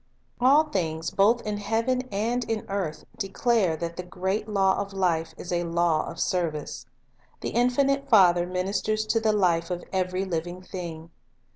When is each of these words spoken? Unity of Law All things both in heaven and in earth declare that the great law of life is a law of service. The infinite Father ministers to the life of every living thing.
Unity 0.01 0.33
of 0.33 0.41
Law 0.47 0.57
All 0.57 0.63
things 0.71 1.11
both 1.11 1.41
in 1.43 1.57
heaven 1.57 2.01
and 2.11 2.43
in 2.49 2.65
earth 2.69 3.05
declare 3.19 3.77
that 3.77 3.97
the 3.97 4.01
great 4.03 4.47
law 4.49 4.79
of 4.79 4.93
life 4.93 5.35
is 5.37 5.51
a 5.53 5.63
law 5.63 6.07
of 6.07 6.19
service. 6.19 6.87
The 7.41 7.49
infinite 7.49 8.09
Father 8.09 8.47
ministers 8.47 9.05
to 9.05 9.19
the 9.19 9.31
life 9.31 9.69
of 9.69 9.83
every 9.93 10.25
living 10.25 10.63
thing. 10.63 11.11